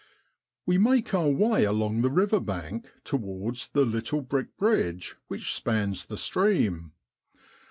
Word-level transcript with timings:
We 0.65 0.79
make 0.79 1.13
our 1.13 1.29
way 1.29 1.63
along 1.63 2.01
the 2.01 2.09
river 2.09 2.39
bank 2.39 2.91
towards 3.03 3.67
the 3.67 3.85
little 3.85 4.21
brick 4.21 4.57
bridge 4.57 5.15
which 5.27 5.53
spans 5.53 6.05
the 6.05 6.17
stream. 6.17 6.93